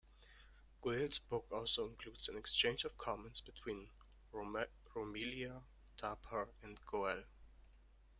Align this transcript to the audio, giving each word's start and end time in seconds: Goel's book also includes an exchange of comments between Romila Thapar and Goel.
Goel's 0.81 1.19
book 1.19 1.45
also 1.51 1.85
includes 1.87 2.27
an 2.27 2.35
exchange 2.35 2.85
of 2.85 2.97
comments 2.97 3.39
between 3.39 3.91
Romila 4.33 5.61
Thapar 5.95 6.47
and 6.63 6.79
Goel. 6.87 7.23